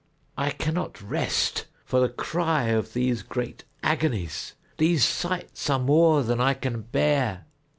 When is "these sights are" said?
4.79-5.77